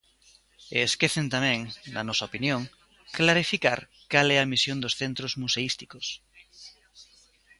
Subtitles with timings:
[0.75, 1.59] E esquecen tamén,
[1.93, 2.61] na nosa opinión,
[3.17, 3.79] clarificar
[4.11, 6.05] cal é a misión dos centros museísticos.